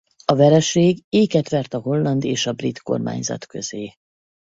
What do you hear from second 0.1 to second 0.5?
A